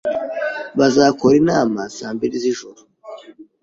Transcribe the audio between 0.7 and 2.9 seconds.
Bazakora inama saa mbiri zijoro.